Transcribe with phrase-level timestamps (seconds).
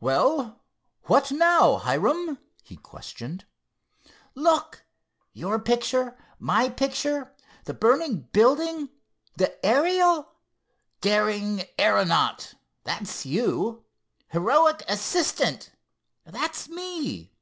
[0.00, 0.60] "Well,
[1.04, 3.46] what now, Hiram?" he questioned.
[4.34, 8.90] "Look—your picture, my picture, the burning building,
[9.38, 10.28] the Ariel.
[11.00, 13.86] 'Daring aeronaut'—that's you.
[14.28, 17.32] 'Heroic assistant'—that's me.